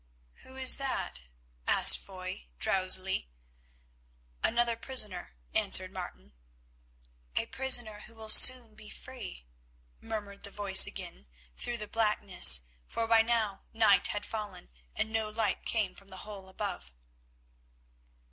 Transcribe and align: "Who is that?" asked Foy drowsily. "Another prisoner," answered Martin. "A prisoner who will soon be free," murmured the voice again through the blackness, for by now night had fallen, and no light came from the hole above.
"Who 0.41 0.55
is 0.55 0.77
that?" 0.77 1.21
asked 1.67 1.99
Foy 1.99 2.47
drowsily. 2.57 3.29
"Another 4.43 4.75
prisoner," 4.75 5.35
answered 5.53 5.91
Martin. 5.91 6.33
"A 7.35 7.45
prisoner 7.45 7.99
who 8.07 8.15
will 8.15 8.27
soon 8.29 8.73
be 8.73 8.89
free," 8.89 9.45
murmured 9.99 10.41
the 10.41 10.49
voice 10.49 10.87
again 10.87 11.27
through 11.55 11.77
the 11.77 11.87
blackness, 11.87 12.61
for 12.87 13.07
by 13.07 13.21
now 13.21 13.61
night 13.73 14.07
had 14.07 14.25
fallen, 14.25 14.71
and 14.95 15.13
no 15.13 15.29
light 15.29 15.65
came 15.65 15.93
from 15.93 16.07
the 16.07 16.25
hole 16.25 16.49
above. 16.49 16.91